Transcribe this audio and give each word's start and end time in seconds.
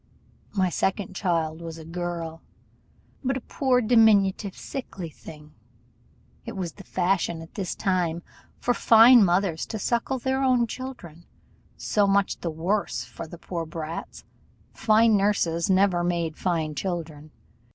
My 0.53 0.69
second 0.71 1.13
child 1.15 1.61
was 1.61 1.77
a 1.77 1.85
girl; 1.85 2.41
but 3.23 3.37
a 3.37 3.41
poor 3.41 3.81
diminutive, 3.81 4.57
sickly 4.57 5.09
thing. 5.11 5.53
It 6.43 6.57
was 6.57 6.71
the 6.73 6.83
fashion 6.83 7.39
at 7.43 7.53
this 7.53 7.75
time 7.75 8.23
for 8.57 8.73
fine 8.73 9.23
mothers 9.23 9.67
to 9.67 9.77
suckle 9.77 10.17
their 10.17 10.41
own 10.43 10.65
children: 10.65 11.27
so 11.77 12.07
much 12.07 12.39
the 12.39 12.49
worse 12.49 13.03
for 13.03 13.27
the 13.27 13.37
poor 13.37 13.67
brats. 13.67 14.23
Fine 14.73 15.17
nurses 15.17 15.69
never 15.69 16.03
made 16.03 16.35
fine 16.35 16.73
children. 16.73 17.29